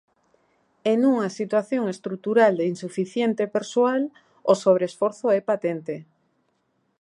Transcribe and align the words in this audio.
E 0.89 0.93
nunha 1.01 1.29
situación 1.39 1.83
estrutural 1.95 2.51
de 2.59 2.65
insuficiente 2.73 3.43
persoal, 3.55 4.01
o 4.51 4.53
sobreesforzo 4.63 5.25
é 5.39 5.41
patente. 5.51 5.95